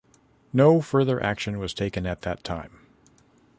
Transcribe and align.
No 0.51 0.81
further 0.81 1.21
action 1.21 1.59
was 1.59 1.75
taken 1.75 2.07
at 2.07 2.21
that 2.21 2.43
time. 2.43 2.79